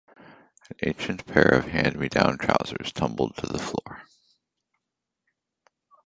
[0.71, 4.01] An ancient pair of hand-me-down trousers tumbled to the floor.